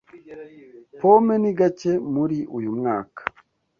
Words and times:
Pome 0.99 1.35
nigake 1.41 1.91
muri 2.13 2.37
uyu 2.57 2.71
mwaka. 2.79 3.21